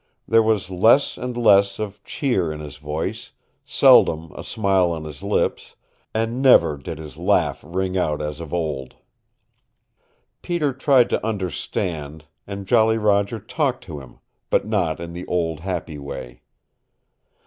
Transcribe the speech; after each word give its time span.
There 0.27 0.41
was 0.41 0.71
less 0.71 1.15
and 1.15 1.37
less 1.37 1.77
of 1.77 2.03
cheer 2.03 2.51
in 2.51 2.59
his 2.59 2.77
voice, 2.77 3.33
seldom 3.63 4.31
a 4.35 4.43
smile 4.43 4.89
on 4.91 5.03
his 5.03 5.21
lips, 5.21 5.75
and 6.11 6.41
never 6.41 6.75
did 6.75 6.97
his 6.97 7.17
laugh 7.17 7.63
ring 7.63 7.95
out 7.95 8.19
as 8.19 8.39
of 8.39 8.51
old. 8.51 8.95
Peter 10.41 10.73
tried 10.73 11.11
to 11.11 11.23
understand, 11.23 12.25
and 12.47 12.65
Jolly 12.65 12.97
Roger 12.97 13.37
talked 13.39 13.83
to 13.83 13.99
him, 13.99 14.17
but 14.49 14.65
not 14.65 14.99
in 14.99 15.13
the 15.13 15.27
old 15.27 15.59
happy 15.59 15.99
way. 15.99 16.41